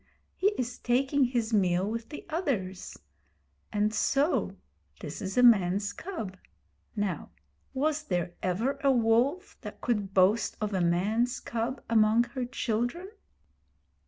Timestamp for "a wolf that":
8.83-9.79